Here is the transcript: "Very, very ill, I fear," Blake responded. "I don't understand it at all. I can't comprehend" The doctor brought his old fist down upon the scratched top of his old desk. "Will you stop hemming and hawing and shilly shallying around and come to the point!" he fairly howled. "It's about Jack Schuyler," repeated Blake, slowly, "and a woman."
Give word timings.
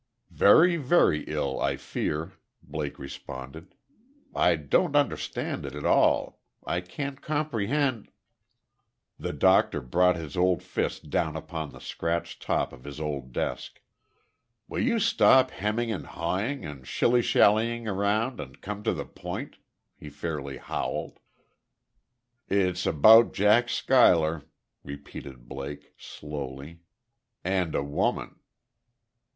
"Very, 0.33 0.77
very 0.77 1.25
ill, 1.27 1.59
I 1.61 1.75
fear," 1.77 2.31
Blake 2.63 2.97
responded. 2.97 3.75
"I 4.35 4.55
don't 4.55 4.95
understand 4.95 5.63
it 5.63 5.75
at 5.75 5.85
all. 5.85 6.41
I 6.65 6.81
can't 6.81 7.21
comprehend" 7.21 8.09
The 9.19 9.31
doctor 9.31 9.79
brought 9.79 10.15
his 10.15 10.35
old 10.35 10.63
fist 10.63 11.11
down 11.11 11.35
upon 11.35 11.69
the 11.69 11.79
scratched 11.79 12.41
top 12.41 12.73
of 12.73 12.83
his 12.83 12.99
old 12.99 13.31
desk. 13.31 13.79
"Will 14.67 14.81
you 14.81 14.97
stop 14.97 15.51
hemming 15.51 15.91
and 15.91 16.07
hawing 16.07 16.65
and 16.65 16.87
shilly 16.87 17.21
shallying 17.21 17.87
around 17.87 18.39
and 18.39 18.59
come 18.59 18.81
to 18.81 18.95
the 18.95 19.05
point!" 19.05 19.57
he 19.95 20.09
fairly 20.09 20.57
howled. 20.57 21.19
"It's 22.49 22.87
about 22.87 23.33
Jack 23.33 23.69
Schuyler," 23.69 24.45
repeated 24.83 25.47
Blake, 25.47 25.93
slowly, 25.95 26.79
"and 27.45 27.75
a 27.75 27.83
woman." 27.83 28.39